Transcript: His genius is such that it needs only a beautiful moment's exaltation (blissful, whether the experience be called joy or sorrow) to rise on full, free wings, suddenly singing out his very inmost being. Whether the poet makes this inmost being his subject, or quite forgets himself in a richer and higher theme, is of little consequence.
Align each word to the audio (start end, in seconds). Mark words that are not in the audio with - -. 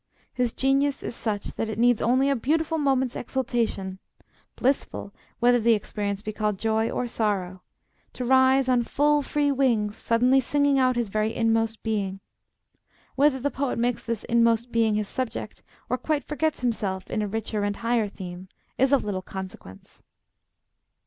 His 0.33 0.51
genius 0.51 1.03
is 1.03 1.15
such 1.15 1.51
that 1.57 1.69
it 1.69 1.77
needs 1.77 2.01
only 2.01 2.27
a 2.27 2.35
beautiful 2.35 2.79
moment's 2.79 3.15
exaltation 3.15 3.99
(blissful, 4.55 5.13
whether 5.39 5.59
the 5.59 5.75
experience 5.75 6.23
be 6.23 6.33
called 6.33 6.57
joy 6.57 6.89
or 6.89 7.05
sorrow) 7.05 7.61
to 8.13 8.25
rise 8.25 8.67
on 8.67 8.81
full, 8.81 9.21
free 9.21 9.51
wings, 9.51 9.97
suddenly 9.97 10.39
singing 10.39 10.79
out 10.79 10.95
his 10.95 11.09
very 11.09 11.35
inmost 11.35 11.83
being. 11.83 12.19
Whether 13.13 13.39
the 13.39 13.51
poet 13.51 13.77
makes 13.77 14.03
this 14.03 14.23
inmost 14.23 14.71
being 14.71 14.95
his 14.95 15.07
subject, 15.07 15.61
or 15.87 15.99
quite 15.99 16.23
forgets 16.23 16.61
himself 16.61 17.07
in 17.11 17.21
a 17.21 17.27
richer 17.27 17.61
and 17.63 17.75
higher 17.75 18.07
theme, 18.07 18.47
is 18.79 18.91
of 18.91 19.05
little 19.05 19.21
consequence. 19.21 20.01